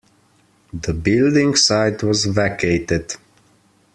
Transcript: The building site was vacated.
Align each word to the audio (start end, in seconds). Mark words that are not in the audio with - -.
The 0.73 0.95
building 0.95 1.55
site 1.55 2.01
was 2.01 2.25
vacated. 2.25 3.17